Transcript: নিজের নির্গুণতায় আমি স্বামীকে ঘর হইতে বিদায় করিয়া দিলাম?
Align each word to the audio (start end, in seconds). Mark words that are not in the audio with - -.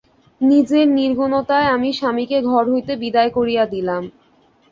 নিজের 0.41 0.85
নির্গুণতায় 0.97 1.67
আমি 1.75 1.89
স্বামীকে 1.93 2.37
ঘর 2.43 2.63
হইতে 2.71 2.93
বিদায় 3.03 3.31
করিয়া 3.37 3.63
দিলাম? 3.73 4.03